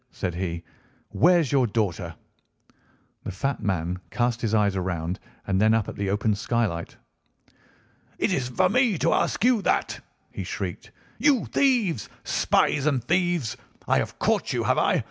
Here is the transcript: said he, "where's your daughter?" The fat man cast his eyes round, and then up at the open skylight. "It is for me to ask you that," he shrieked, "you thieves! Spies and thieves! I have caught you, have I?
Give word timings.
said 0.09 0.33
he, 0.33 0.63
"where's 1.09 1.51
your 1.51 1.67
daughter?" 1.67 2.15
The 3.23 3.29
fat 3.31 3.61
man 3.61 3.99
cast 4.09 4.41
his 4.41 4.51
eyes 4.55 4.75
round, 4.75 5.19
and 5.45 5.61
then 5.61 5.75
up 5.75 5.87
at 5.87 5.95
the 5.95 6.09
open 6.09 6.33
skylight. 6.33 6.97
"It 8.17 8.33
is 8.33 8.47
for 8.47 8.67
me 8.67 8.97
to 8.97 9.13
ask 9.13 9.43
you 9.43 9.61
that," 9.61 9.99
he 10.31 10.43
shrieked, 10.43 10.89
"you 11.19 11.45
thieves! 11.45 12.09
Spies 12.23 12.87
and 12.87 13.03
thieves! 13.03 13.57
I 13.87 13.99
have 13.99 14.17
caught 14.17 14.53
you, 14.53 14.63
have 14.63 14.79
I? 14.79 14.99